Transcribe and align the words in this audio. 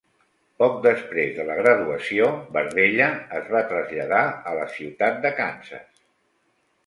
Poc 0.61 0.77
després 0.85 1.33
de 1.39 1.43
la 1.49 1.57
graduació, 1.59 2.29
Berdella 2.55 3.09
es 3.41 3.51
va 3.57 3.61
traslladar 3.73 4.21
a 4.53 4.57
la 4.61 4.65
ciutat 4.79 5.23
de 5.27 5.35
Kansas. 5.41 6.01